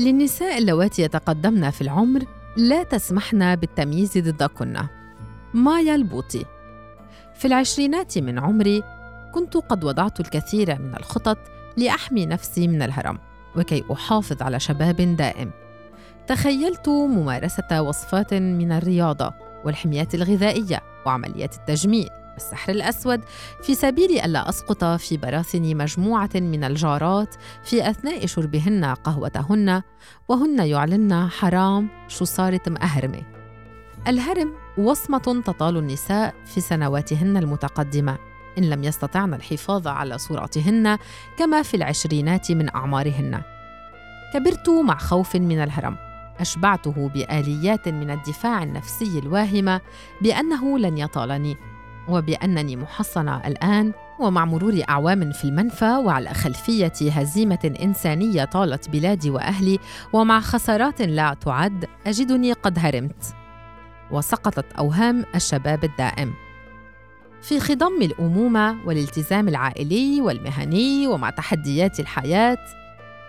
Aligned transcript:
للنساء 0.00 0.58
اللواتي 0.58 1.02
يتقدمن 1.02 1.70
في 1.70 1.80
العمر 1.80 2.24
لا 2.56 2.82
تسمحن 2.82 3.56
بالتمييز 3.56 4.18
ضدكن. 4.18 4.76
مايا 5.54 5.94
البوطي 5.94 6.44
في 7.34 7.44
العشرينات 7.44 8.18
من 8.18 8.38
عمري 8.38 8.82
كنت 9.34 9.56
قد 9.56 9.84
وضعت 9.84 10.20
الكثير 10.20 10.78
من 10.78 10.94
الخطط 10.96 11.38
لأحمي 11.76 12.26
نفسي 12.26 12.68
من 12.68 12.82
الهرم 12.82 13.18
وكي 13.56 13.84
أحافظ 13.92 14.42
على 14.42 14.60
شباب 14.60 15.16
دائم. 15.16 15.50
تخيلت 16.26 16.88
ممارسة 16.88 17.82
وصفات 17.82 18.34
من 18.34 18.72
الرياضة 18.72 19.32
والحميات 19.64 20.14
الغذائية 20.14 20.80
وعمليات 21.06 21.54
التجميل. 21.54 22.08
السحر 22.36 22.72
الأسود. 22.72 23.20
في 23.62 23.74
سبيل 23.74 24.18
ألا 24.18 24.48
أسقط 24.48 24.84
في 24.84 25.16
براثن 25.16 25.76
مجموعة 25.76 26.30
من 26.34 26.64
الجارات 26.64 27.34
في 27.64 27.90
أثناء 27.90 28.26
شربهن 28.26 28.84
قهوتهن 28.84 29.82
وهن 30.28 30.58
يعلن 30.66 31.28
حرام 31.28 31.88
شو 32.08 32.24
صارت 32.24 32.68
مأهرمة 32.68 33.22
الهرم 34.08 34.54
وصمة 34.78 35.42
تطال 35.46 35.76
النساء 35.76 36.34
في 36.44 36.60
سنواتهن 36.60 37.36
المتقدمة. 37.36 38.18
إن 38.58 38.70
لم 38.70 38.84
يستطعن 38.84 39.34
الحفاظ 39.34 39.88
على 39.88 40.18
صورتهن 40.18 40.98
كما 41.38 41.62
في 41.62 41.76
العشرينات 41.76 42.52
من 42.52 42.74
أعمارهن. 42.74 43.42
كبرت 44.34 44.68
مع 44.70 44.98
خوف 44.98 45.36
من 45.36 45.62
الهرم. 45.62 45.96
أشبعته 46.40 47.08
بآليات 47.08 47.88
من 47.88 48.10
الدفاع 48.10 48.62
النفسي 48.62 49.18
الواهمة 49.18 49.80
بأنه 50.22 50.78
لن 50.78 50.98
يطالني. 50.98 51.56
وبأنني 52.08 52.76
محصنة 52.76 53.46
الآن 53.46 53.92
ومع 54.20 54.44
مرور 54.44 54.82
أعوام 54.88 55.32
في 55.32 55.44
المنفى 55.44 55.90
وعلى 55.90 56.34
خلفية 56.34 56.92
هزيمة 57.00 57.74
إنسانية 57.82 58.44
طالت 58.44 58.88
بلادي 58.88 59.30
وأهلي 59.30 59.78
ومع 60.12 60.40
خسارات 60.40 61.02
لا 61.02 61.34
تعد 61.34 61.84
أجدني 62.06 62.52
قد 62.52 62.78
هرمت. 62.78 63.34
وسقطت 64.10 64.72
أوهام 64.78 65.24
الشباب 65.34 65.84
الدائم. 65.84 66.34
في 67.42 67.60
خضم 67.60 68.02
الأمومة 68.02 68.76
والالتزام 68.86 69.48
العائلي 69.48 70.20
والمهني 70.20 71.06
ومع 71.06 71.30
تحديات 71.30 72.00
الحياة 72.00 72.58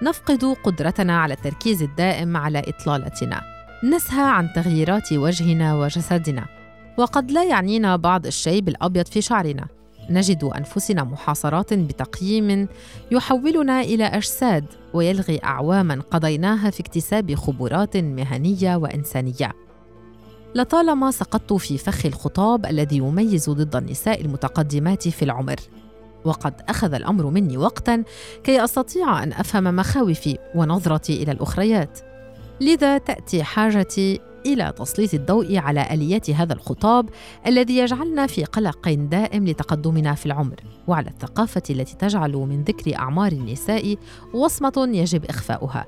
نفقد 0.03 0.55
قدرتنا 0.63 1.21
على 1.21 1.33
التركيز 1.33 1.83
الدائم 1.83 2.37
على 2.37 2.59
إطلالتنا. 2.59 3.41
نسهى 3.83 4.23
عن 4.23 4.53
تغييرات 4.53 5.13
وجهنا 5.13 5.75
وجسدنا. 5.75 6.60
وقد 6.97 7.31
لا 7.31 7.43
يعنينا 7.43 7.95
بعض 7.95 8.25
الشيء 8.25 8.61
بالأبيض 8.61 9.05
في 9.05 9.21
شعرنا. 9.21 9.67
نجد 10.09 10.43
أنفسنا 10.43 11.03
محاصرات 11.03 11.73
بتقييم 11.73 12.67
يحولنا 13.11 13.81
إلى 13.81 14.03
أجساد 14.03 14.65
ويلغي 14.93 15.39
أعواما 15.43 16.01
قضيناها 16.11 16.69
في 16.69 16.79
اكتساب 16.79 17.35
خبرات 17.35 17.97
مهنية 17.97 18.75
وإنسانية. 18.75 19.51
لطالما 20.55 21.11
سقطت 21.11 21.53
في 21.53 21.77
فخ 21.77 22.05
الخطاب 22.05 22.65
الذي 22.65 22.97
يميز 22.97 23.49
ضد 23.49 23.75
النساء 23.75 24.21
المتقدمات 24.21 25.07
في 25.07 25.25
العمر. 25.25 25.55
وقد 26.25 26.53
أخذ 26.69 26.93
الأمر 26.93 27.25
مني 27.25 27.57
وقتا 27.57 28.03
كي 28.43 28.63
أستطيع 28.63 29.23
أن 29.23 29.33
أفهم 29.33 29.75
مخاوفي 29.75 30.37
ونظرتي 30.55 31.23
إلى 31.23 31.31
الأخريات. 31.31 31.99
لذا 32.61 32.97
تأتي 32.97 33.43
حاجتي 33.43 34.19
إلى 34.45 34.73
تسليط 34.77 35.13
الضوء 35.13 35.57
على 35.57 35.93
آليات 35.93 36.29
هذا 36.29 36.53
الخطاب 36.53 37.09
الذي 37.47 37.77
يجعلنا 37.77 38.27
في 38.27 38.43
قلق 38.43 38.89
دائم 38.89 39.47
لتقدمنا 39.47 40.13
في 40.13 40.25
العمر 40.25 40.55
وعلى 40.87 41.09
الثقافة 41.09 41.61
التي 41.69 41.95
تجعل 41.95 42.31
من 42.31 42.63
ذكر 42.63 42.95
أعمار 42.95 43.31
النساء 43.31 43.95
وصمة 44.33 44.89
يجب 44.93 45.25
إخفاؤها. 45.25 45.85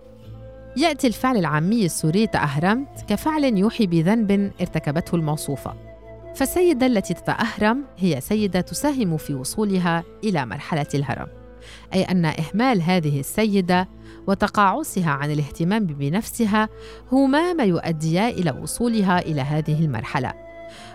يأتي 0.78 1.08
الفعل 1.08 1.38
العامي 1.38 1.86
السوري 1.86 2.28
تأهرمت 2.28 3.06
كفعل 3.08 3.58
يوحي 3.58 3.88
بذنب 3.88 4.52
ارتكبته 4.62 5.16
الموصوفة. 5.16 5.74
فالسيدة 6.36 6.86
التي 6.86 7.14
تتأهرم 7.14 7.84
هي 7.98 8.22
سيدة 8.22 8.62
تساهم 8.62 9.18
في 9.18 9.34
وصولها 9.34 10.04
إلى 10.24 10.46
مرحلة 10.46 10.88
الهرم. 10.94 11.43
أي 11.94 12.04
أن 12.04 12.26
إهمال 12.26 12.82
هذه 12.82 13.20
السيدة 13.20 13.90
وتقاعسها 14.28 15.10
عن 15.12 15.32
الاهتمام 15.32 15.86
بنفسها 15.86 16.70
هما 17.12 17.54
ما 17.54 17.64
يؤديا 17.64 18.30
إلى 18.30 18.52
وصولها 18.62 19.20
إلى 19.20 19.42
هذه 19.42 19.86
المرحلة. 19.86 20.34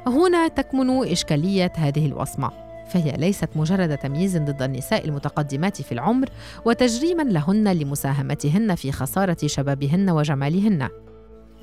هنا 0.06 0.48
تكمن 0.48 1.08
إشكالية 1.08 1.72
هذه 1.76 2.06
الوصمة 2.06 2.50
فهي 2.88 3.12
ليست 3.16 3.48
مجرد 3.56 3.98
تمييز 3.98 4.36
ضد 4.36 4.62
النساء 4.62 5.08
المتقدمات 5.08 5.82
في 5.82 5.92
العمر 5.92 6.28
وتجريما 6.64 7.22
لهن 7.22 7.68
لمساهمتهن 7.72 8.74
في 8.74 8.92
خسارة 8.92 9.36
شبابهن 9.46 10.10
وجمالهن. 10.10 10.88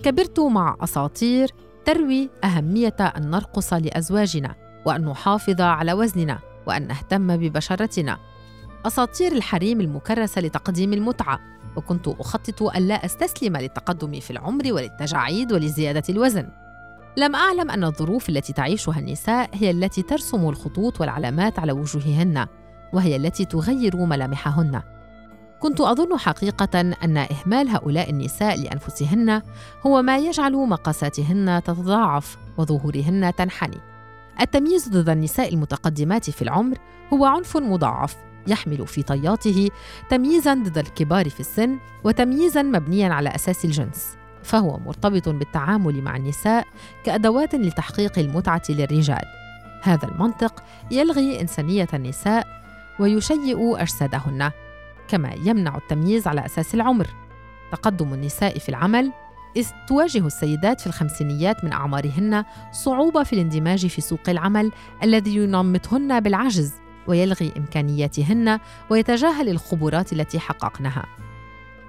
كبرت 0.04 0.40
مع 0.40 0.78
أساطير 0.82 1.52
تروي 1.86 2.30
أهمية 2.44 2.96
ان 3.00 3.30
نرقص 3.30 3.74
لأزواجنا 3.74 4.56
وأن 4.86 5.06
نحافظ 5.06 5.62
على 5.62 5.94
وزننا 5.94 6.40
وأن 6.68 6.88
نهتم 6.88 7.38
ببشرتنا. 7.38 8.18
أساطير 8.88 9.32
الحريم 9.32 9.82
المكرسة 9.82 10.42
لتقديم 10.42 10.94
المتعة. 10.94 11.40
وكنت 11.76 12.08
أخطط 12.08 12.64
الا 12.64 13.06
أستسلم 13.06 13.58
للتقدم 13.58 14.20
في 14.20 14.32
العمر 14.32 14.74
وللتجاعيد 14.74 15.54
ولزيادة 15.54 16.04
الوزن. 16.10 16.50
لم 17.18 17.36
أعلم 17.36 17.72
أن 17.72 17.84
الظروف 17.84 18.30
التي 18.30 18.54
تعيشها 18.54 19.00
النساء 19.00 19.50
هي 19.54 19.72
التي 19.72 20.02
ترسم 20.02 20.50
الخطوط 20.50 21.02
والعلامات 21.02 21.60
على 21.60 21.72
وجوههن 21.72 22.48
وهي 22.94 23.16
التي 23.16 23.46
تغير 23.46 23.96
ملامحهن. 23.96 24.82
كنت 25.60 25.82
أظن 25.82 26.18
حقيقة 26.18 26.82
أن 26.82 27.18
إهمال 27.18 27.70
هؤلاء 27.70 28.10
النساء 28.10 28.64
لأنفسهن 28.64 29.42
هو 29.86 30.02
ما 30.02 30.18
يجعل 30.18 30.54
مقاساتهن 30.54 31.62
تتضاعف 31.64 32.38
وظهورهن 32.58 33.32
تنحني. 33.38 33.78
التمييز 34.42 34.90
ضد 34.90 35.10
النساء 35.10 35.54
المتقدمات 35.54 36.30
في 36.30 36.42
العمر 36.42 36.78
هو 37.14 37.26
عنف 37.26 37.58
مضاعف. 37.58 38.16
يحمل 38.48 38.88
في 38.88 39.04
طياته 39.04 39.70
تمييزا 40.10 40.54
ضد 40.54 40.78
الكبار 40.78 41.30
في 41.30 41.40
السن 41.40 41.78
وتمييزا 42.04 42.62
مبنيا 42.62 43.14
على 43.14 43.36
أساس 43.36 43.66
الجنس 43.66 44.18
فهو 44.44 44.80
مرتبط 44.80 45.30
بالتعامل 45.30 46.02
مع 46.02 46.16
النساء 46.16 46.68
كأدوات 47.04 47.56
لتحقيق 47.56 48.20
المتعة 48.20 48.62
للرجال. 48.70 49.26
هذا 49.82 50.08
المنطق 50.08 50.64
يلغي 50.92 51.42
إنسانية 51.42 51.88
النساء 51.94 52.48
ويشيئ 53.00 53.82
أجسادهن 53.82 54.52
كما 55.08 55.34
يمنع 55.46 55.78
التمييز 55.78 56.28
على 56.28 56.46
أساس 56.46 56.76
العمر. 56.76 57.08
تقدم 57.72 58.14
النساء 58.14 58.60
في 58.60 58.70
العمل 58.70 59.12
إذ 59.56 59.68
تواجه 59.88 60.28
السيدات 60.28 60.82
في 60.82 60.88
الخمسينيات 60.88 61.64
من 61.64 61.72
أعمارهن 61.72 62.44
صعوبة 62.72 63.24
في 63.24 63.34
الاندماج 63.34 63.88
في 63.88 64.02
سوق 64.02 64.30
العمل 64.30 64.72
الذي 65.04 65.36
ينمطهن 65.36 66.20
بالعجز. 66.20 66.74
ويلغي 67.08 67.52
إمكانياتهن 67.58 68.60
ويتجاهل 68.90 69.50
الخبرات 69.50 70.14
التي 70.14 70.40
حققناها 70.40 71.06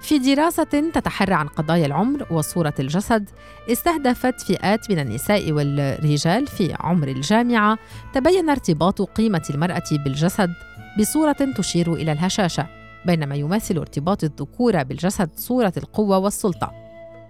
في 0.01 0.19
دراسة 0.19 0.63
تتحرى 0.93 1.33
عن 1.33 1.47
قضايا 1.47 1.85
العمر 1.85 2.25
وصورة 2.31 2.73
الجسد 2.79 3.29
استهدفت 3.71 4.41
فئات 4.41 4.91
من 4.91 4.99
النساء 4.99 5.51
والرجال 5.51 6.47
في 6.47 6.75
عمر 6.79 7.07
الجامعة 7.07 7.77
تبين 8.13 8.49
ارتباط 8.49 9.01
قيمة 9.01 9.43
المرأة 9.49 9.83
بالجسد 9.91 10.53
بصورة 10.99 11.37
تشير 11.57 11.93
إلى 11.93 12.11
الهشاشة 12.11 12.67
بينما 13.05 13.35
يمثل 13.35 13.77
ارتباط 13.77 14.23
الذكورة 14.23 14.83
بالجسد 14.83 15.29
صورة 15.35 15.73
القوة 15.77 16.17
والسلطة. 16.17 16.71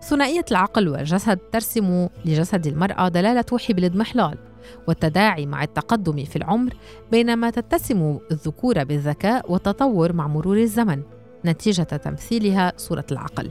ثنائية 0.02 0.46
العقل 0.52 0.88
والجسد 0.88 1.38
ترسم 1.38 2.08
لجسد 2.26 2.68
المرأة 2.68 3.08
دلالة 3.08 3.42
توحي 3.42 3.74
بالاضمحلال 3.74 4.38
والتداعي 4.88 5.46
مع 5.46 5.64
التقدم 5.64 6.26
في 6.26 6.36
العمر 6.36 6.74
بينما 7.12 7.50
تتسم 7.50 8.20
الذكورة 8.32 8.84
بالذكاء 8.84 9.52
والتطور 9.52 10.14
مع 10.14 10.28
مرور 10.28 10.58
الزمن 10.58 11.02
نتيجة 11.46 11.84
تمثيلها 11.84 12.74
صورة 12.78 13.06
العقل. 13.12 13.50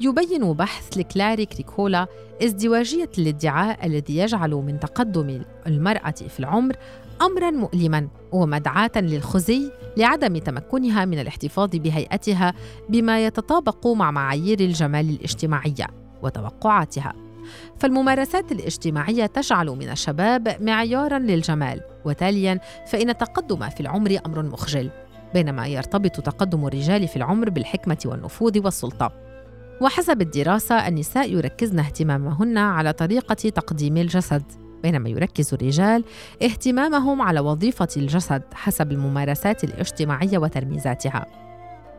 يبين 0.00 0.52
بحث 0.52 0.98
لكلاري 0.98 1.46
كريكولا 1.46 2.06
ازدواجية 2.42 3.10
الادعاء 3.18 3.86
الذي 3.86 4.16
يجعل 4.16 4.50
من 4.50 4.80
تقدم 4.80 5.42
المرأة 5.66 6.10
في 6.10 6.40
العمر 6.40 6.76
أمرا 7.22 7.50
مؤلما 7.50 8.08
ومدعاة 8.32 8.90
للخزي 8.96 9.70
لعدم 9.96 10.36
تمكنها 10.36 11.04
من 11.04 11.18
الاحتفاظ 11.18 11.70
بهيئتها 11.76 12.54
بما 12.88 13.26
يتطابق 13.26 13.86
مع 13.86 14.10
معايير 14.10 14.60
الجمال 14.60 15.10
الاجتماعية 15.10 15.86
وتوقعاتها. 16.22 17.12
فالممارسات 17.78 18.52
الاجتماعية 18.52 19.26
تجعل 19.26 19.66
من 19.66 19.88
الشباب 19.88 20.56
معيارا 20.60 21.18
للجمال 21.18 21.80
وتاليا 22.04 22.60
فإن 22.86 23.10
التقدم 23.10 23.68
في 23.68 23.80
العمر 23.80 24.18
أمر 24.26 24.42
مخجل 24.42 24.90
بينما 25.34 25.66
يرتبط 25.66 26.20
تقدم 26.20 26.66
الرجال 26.66 27.08
في 27.08 27.16
العمر 27.16 27.50
بالحكمة 27.50 27.98
والنفوذ 28.04 28.64
والسلطة. 28.64 29.12
وحسب 29.80 30.20
الدراسة 30.20 30.88
النساء 30.88 31.32
يركزن 31.32 31.78
اهتمامهن 31.78 32.58
على 32.58 32.92
طريقة 32.92 33.34
تقديم 33.34 33.96
الجسد 33.96 34.42
بينما 34.82 35.08
يركز 35.08 35.54
الرجال 35.54 36.04
اهتمامهم 36.42 37.22
على 37.22 37.40
وظيفة 37.40 37.88
الجسد 37.96 38.42
حسب 38.54 38.92
الممارسات 38.92 39.64
الاجتماعية 39.64 40.38
وترميزاتها. 40.38 41.26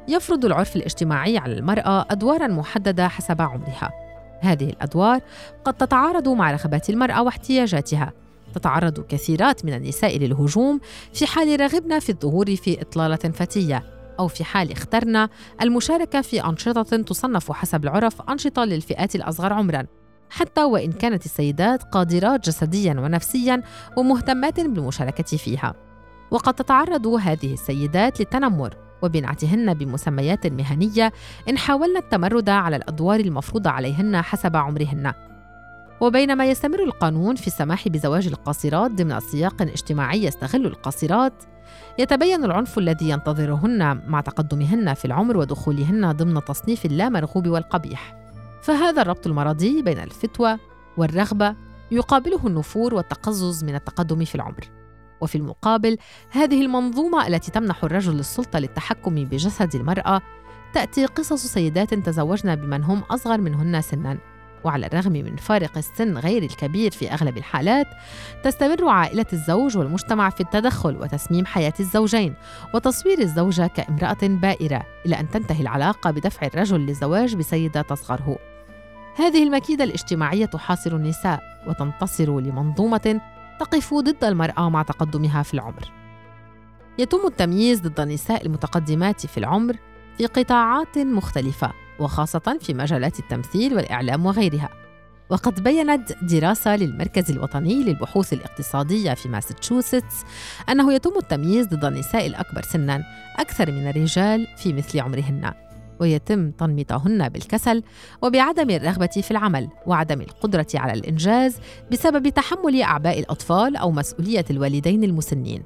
يفرض 0.07 0.45
العرف 0.45 0.75
الاجتماعي 0.75 1.37
على 1.37 1.53
المرأة 1.53 2.05
أدوارا 2.09 2.47
محددة 2.47 3.07
حسب 3.07 3.41
عمرها. 3.41 4.02
هذه 4.45 4.69
الأدوار 4.69 5.21
قد 5.65 5.73
تتعارض 5.73 6.29
مع 6.29 6.51
رغبات 6.51 6.89
المرأة 6.89 7.23
واحتياجاتها. 7.23 8.13
تتعرض 8.55 8.99
كثيرات 8.99 9.65
من 9.65 9.73
النساء 9.73 10.17
للهجوم 10.17 10.79
في 11.13 11.25
حال 11.25 11.61
رغبن 11.61 11.99
في 11.99 12.09
الظهور 12.09 12.55
في 12.55 12.81
إطلالة 12.81 13.15
فتية 13.15 13.83
أو 14.19 14.27
في 14.27 14.43
حال 14.43 14.71
اخترنا 14.71 15.29
المشاركة 15.61 16.21
في 16.21 16.45
أنشطة 16.45 16.97
تصنف 17.01 17.51
حسب 17.51 17.83
العرف 17.83 18.21
أنشطة 18.21 18.65
للفئات 18.65 19.15
الأصغر 19.15 19.53
عمراً. 19.53 19.85
حتى 20.29 20.63
وإن 20.63 20.91
كانت 20.91 21.25
السيدات 21.25 21.83
قادرات 21.83 22.45
جسدياً 22.45 22.93
ونفسياً 22.93 23.63
ومهتمات 23.97 24.59
بالمشاركة 24.59 25.37
فيها. 25.37 25.73
وقد 26.31 26.53
تتعرض 26.53 27.07
هذه 27.07 27.53
السيدات 27.53 28.19
للتنمر 28.19 28.82
وبنعتهن 29.03 29.73
بمسميات 29.73 30.47
مهنية 30.47 31.13
إن 31.49 31.57
حاولن 31.57 31.97
التمرد 31.97 32.49
على 32.49 32.75
الأدوار 32.75 33.19
المفروضة 33.19 33.69
عليهن 33.69 34.21
حسب 34.21 34.55
عمرهن. 34.55 35.13
وبينما 36.01 36.45
يستمر 36.45 36.83
القانون 36.83 37.35
في 37.35 37.47
السماح 37.47 37.87
بزواج 37.87 38.27
القاصرات 38.27 38.91
ضمن 38.91 39.19
سياق 39.19 39.61
اجتماعي 39.61 40.23
يستغل 40.23 40.65
القاصرات 40.65 41.33
يتبين 41.99 42.43
العنف 42.43 42.77
الذي 42.77 43.09
ينتظرهن 43.09 44.01
مع 44.07 44.21
تقدمهن 44.21 44.93
في 44.93 45.05
العمر 45.05 45.37
ودخولهن 45.37 46.11
ضمن 46.11 46.43
تصنيف 46.43 46.85
اللامرغوب 46.85 47.47
والقبيح. 47.47 48.15
فهذا 48.61 49.01
الربط 49.01 49.27
المرضي 49.27 49.81
بين 49.81 49.99
الفتوى 49.99 50.57
والرغبة 50.97 51.55
يقابله 51.91 52.47
النفور 52.47 52.93
والتقزز 52.93 53.63
من 53.63 53.75
التقدم 53.75 54.25
في 54.25 54.35
العمر. 54.35 54.82
وفي 55.23 55.35
المقابل 55.35 55.97
هذه 56.31 56.61
المنظومة 56.61 57.27
التي 57.27 57.51
تمنح 57.51 57.83
الرجل 57.83 58.19
السلطة 58.19 58.59
للتحكم 58.59 59.15
بجسد 59.15 59.75
المرأة 59.75 60.21
تأتي 60.73 61.05
قصص 61.05 61.45
سيدات 61.45 61.93
تزوجن 61.93 62.55
بمن 62.55 62.83
هم 62.83 62.99
أصغر 62.99 63.41
منهن 63.41 63.81
سنا. 63.81 64.17
وعلى 64.63 64.87
الرغم 64.87 65.11
من 65.11 65.35
فارق 65.35 65.77
السن 65.77 66.17
غير 66.17 66.43
الكبير 66.43 66.91
في 66.91 67.13
أغلب 67.13 67.37
الحالات 67.37 67.87
تستمر 68.43 68.89
عائلة 68.89 69.25
الزوج 69.33 69.77
والمجتمع 69.77 70.29
في 70.29 70.41
التدخل 70.41 70.97
وتسميم 70.97 71.45
حياة 71.45 71.73
الزوجين 71.79 72.33
وتصوير 72.73 73.19
الزوجة 73.19 73.67
كامرأة 73.67 74.17
بائرة 74.21 74.83
إلى 75.05 75.19
أن 75.19 75.29
تنتهي 75.29 75.61
العلاقة 75.61 76.11
بدفع 76.11 76.47
الرجل 76.47 76.79
للزواج 76.79 77.35
بسيدة 77.35 77.81
تصغره 77.81 78.37
هذه 79.15 79.43
المكيدة 79.43 79.83
الاجتماعية 79.83 80.45
تحاصر 80.45 80.95
النساء 80.95 81.39
وتنتصر 81.67 82.39
لمنظومة 82.39 83.21
تقف 83.59 83.93
ضد 83.93 84.23
المرأة 84.23 84.69
مع 84.69 84.81
تقدمها 84.81 85.43
في 85.43 85.53
العمر 85.53 85.91
يتم 86.97 87.27
التمييز 87.27 87.81
ضد 87.81 87.99
النساء 87.99 88.45
المتقدمات 88.45 89.25
في 89.25 89.37
العمر 89.37 89.75
في 90.17 90.25
قطاعات 90.25 90.97
مختلفة 90.97 91.71
وخاصة 91.99 92.57
في 92.61 92.73
مجالات 92.73 93.19
التمثيل 93.19 93.75
والإعلام 93.75 94.25
وغيرها. 94.25 94.69
وقد 95.29 95.63
بينت 95.63 96.13
دراسة 96.21 96.75
للمركز 96.75 97.31
الوطني 97.31 97.83
للبحوث 97.83 98.33
الاقتصادية 98.33 99.13
في 99.13 99.29
ماساتشوستس 99.29 100.25
أنه 100.69 100.93
يتم 100.93 101.17
التمييز 101.17 101.67
ضد 101.67 101.85
النساء 101.85 102.27
الأكبر 102.27 102.61
سناً 102.61 103.03
أكثر 103.39 103.71
من 103.71 103.87
الرجال 103.89 104.47
في 104.57 104.73
مثل 104.73 104.99
عمرهن. 104.99 105.53
ويتم 105.99 106.51
تنميطهن 106.51 107.29
بالكسل 107.29 107.83
وبعدم 108.21 108.69
الرغبة 108.69 109.07
في 109.07 109.31
العمل 109.31 109.69
وعدم 109.87 110.21
القدرة 110.21 110.67
على 110.75 110.93
الإنجاز 110.93 111.57
بسبب 111.91 112.29
تحمل 112.29 112.81
أعباء 112.81 113.19
الأطفال 113.19 113.75
أو 113.75 113.91
مسؤولية 113.91 114.45
الوالدين 114.49 115.03
المسنين. 115.03 115.63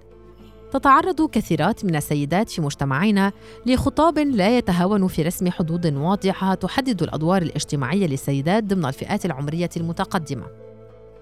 تتعرض 0.72 1.30
كثيرات 1.30 1.86
من 1.86 1.96
السيدات 1.96 2.50
في 2.50 2.62
مجتمعنا 2.62 3.32
لخطاب 3.66 4.20
لا 4.20 4.58
يتهاون 4.58 5.08
في 5.08 5.22
رسم 5.22 5.52
حدود 5.52 5.94
واضحة 5.94 6.54
تحدد 6.54 7.04
الأدوار 7.04 7.42
الاجتماعية 7.42 8.08
للسيدات 8.08 8.64
ضمن 8.64 8.86
الفئات 8.86 9.26
العمرية 9.26 9.70
المتقدمة. 9.78 10.48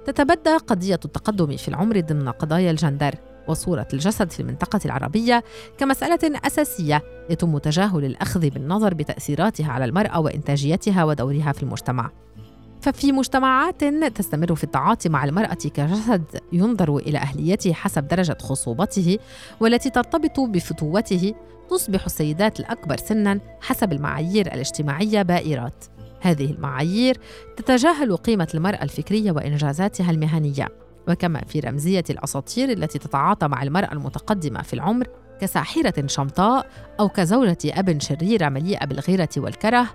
تتبدى 0.05 0.57
قضية 0.57 0.99
التقدم 1.05 1.57
في 1.57 1.67
العمر 1.67 1.99
ضمن 1.99 2.29
قضايا 2.29 2.71
الجندر 2.71 3.15
وصورة 3.47 3.87
الجسد 3.93 4.31
في 4.31 4.39
المنطقة 4.39 4.79
العربية 4.85 5.43
كمسألة 5.77 6.39
أساسية 6.45 7.03
يتم 7.29 7.57
تجاهل 7.57 8.05
الأخذ 8.05 8.49
بالنظر 8.49 8.93
بتأثيراتها 8.93 9.71
على 9.71 9.85
المرأة 9.85 10.19
وإنتاجيتها 10.19 11.03
ودورها 11.03 11.51
في 11.51 11.63
المجتمع. 11.63 12.11
ففي 12.81 13.11
مجتمعات 13.11 13.83
تستمر 14.15 14.55
في 14.55 14.63
التعاطي 14.63 15.09
مع 15.09 15.25
المرأة 15.25 15.53
كجسد 15.53 16.23
ينظر 16.53 16.97
إلى 16.97 17.17
أهليته 17.17 17.73
حسب 17.73 18.07
درجة 18.07 18.37
خصوبته 18.41 19.19
والتي 19.59 19.89
ترتبط 19.89 20.39
بفتوته 20.39 21.33
تصبح 21.69 22.05
السيدات 22.05 22.59
الأكبر 22.59 22.97
سنا 22.97 23.39
حسب 23.61 23.93
المعايير 23.93 24.47
الاجتماعية 24.47 25.21
بائرات 25.21 25.85
هذه 26.21 26.51
المعايير 26.51 27.17
تتجاهل 27.57 28.17
قيمة 28.17 28.47
المرأة 28.53 28.83
الفكرية 28.83 29.31
وإنجازاتها 29.31 30.11
المهنية 30.11 30.67
وكما 31.07 31.41
في 31.47 31.59
رمزية 31.59 32.03
الأساطير 32.09 32.71
التي 32.71 32.99
تتعاطى 32.99 33.47
مع 33.47 33.63
المرأة 33.63 33.93
المتقدمة 33.93 34.61
في 34.61 34.73
العمر 34.73 35.07
كساحرة 35.41 36.07
شمطاء 36.07 36.67
أو 36.99 37.09
كزوجة 37.09 37.57
أب 37.65 38.01
شريرة 38.01 38.49
مليئة 38.49 38.85
بالغيرة 38.85 39.29
والكره 39.37 39.87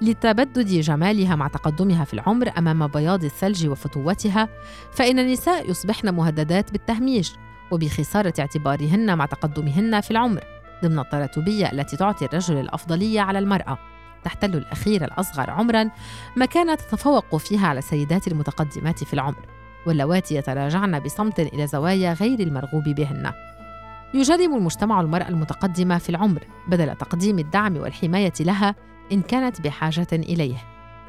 لتبدد 0.00 0.68
جمالها 0.68 1.36
مع 1.36 1.48
تقدمها 1.48 2.04
في 2.04 2.14
العمر 2.14 2.52
أمام 2.58 2.86
بياض 2.86 3.24
الثلج 3.24 3.66
وفتوتها 3.66 4.48
فإن 4.92 5.18
النساء 5.18 5.70
يصبحن 5.70 6.14
مهددات 6.14 6.72
بالتهميش 6.72 7.32
وبخسارة 7.70 8.34
اعتبارهن 8.40 9.18
مع 9.18 9.26
تقدمهن 9.26 10.00
في 10.00 10.10
العمر 10.10 10.40
ضمن 10.84 10.98
التراتبية 10.98 11.72
التي 11.72 11.96
تعطي 11.96 12.24
الرجل 12.24 12.58
الأفضلية 12.60 13.20
على 13.20 13.38
المرأة. 13.38 13.78
تحتل 14.24 14.56
الأخيرة 14.56 15.04
الأصغر 15.04 15.50
عمرا 15.50 15.90
مكانة 16.36 16.74
تتفوق 16.74 17.36
فيها 17.36 17.66
على 17.66 17.78
السيدات 17.78 18.28
المتقدمات 18.28 19.04
في 19.04 19.14
العمر. 19.14 19.57
واللواتي 19.88 20.34
يتراجعن 20.34 21.00
بصمت 21.00 21.40
إلى 21.40 21.66
زوايا 21.66 22.12
غير 22.12 22.40
المرغوب 22.40 22.84
بهن. 22.84 23.32
يجرم 24.14 24.56
المجتمع 24.56 25.00
المرأة 25.00 25.28
المتقدمة 25.28 25.98
في 25.98 26.08
العمر 26.08 26.44
بدل 26.68 26.96
تقديم 26.96 27.38
الدعم 27.38 27.76
والحماية 27.76 28.32
لها 28.40 28.74
إن 29.12 29.22
كانت 29.22 29.60
بحاجة 29.60 30.06
إليه. 30.12 30.56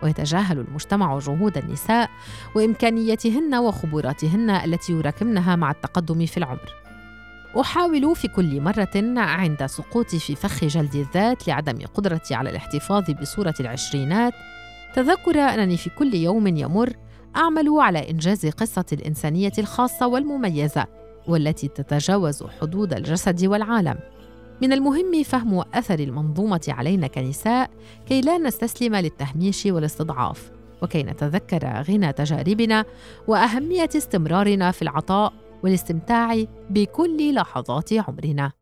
ويتجاهل 0.03 0.59
المجتمع 0.59 1.17
جهود 1.19 1.57
النساء 1.57 2.09
وإمكانياتهن 2.55 3.55
وخبراتهن 3.55 4.50
التي 4.50 4.93
يراكمنها 4.93 5.55
مع 5.55 5.71
التقدم 5.71 6.25
في 6.25 6.38
العمر. 6.38 6.74
أحاول 7.62 8.15
في 8.15 8.27
كل 8.27 8.62
مرة 8.62 9.19
عند 9.19 9.65
سقوطي 9.65 10.19
في 10.19 10.36
فخ 10.36 10.63
جلد 10.63 10.95
الذات 10.95 11.48
لعدم 11.48 11.86
قدرتي 11.93 12.36
على 12.36 12.50
الاحتفاظ 12.50 13.12
بصورة 13.12 13.55
العشرينات. 13.59 14.33
تذكر 14.93 15.39
أنني 15.39 15.77
في 15.77 15.89
كل 15.89 16.13
يوم 16.13 16.48
يمر 16.48 16.93
أعمل 17.36 17.69
على 17.79 18.09
إنجاز 18.09 18.45
قصة 18.45 18.86
الإنسانية 18.93 19.51
الخاصة 19.57 20.07
والمميزة 20.07 20.86
والتي 21.27 21.67
تتجاوز 21.67 22.43
حدود 22.43 22.93
الجسد 22.93 23.45
والعالم. 23.45 24.00
من 24.62 24.74
المهم 24.74 25.24
فهم 25.24 25.63
أثر 25.74 26.00
المنظومة 26.00 26.62
علينا 26.67 27.07
كنساء 27.07 27.69
كي 28.07 28.21
لا 28.21 28.38
نستسلم 28.38 28.95
للتهميش 28.95 29.65
والاستضعاف 29.65 30.51
وكي 30.81 31.03
نتذكر 31.03 31.83
غنى 31.89 32.13
تجاربنا 32.13 32.86
وأهمية 33.27 33.89
استمرارنا 33.95 34.71
في 34.71 34.81
العطاء 34.81 35.33
والاستمتاع 35.63 36.43
بكل 36.69 37.36
لحظات 37.36 37.93
عمرنا. 37.93 38.59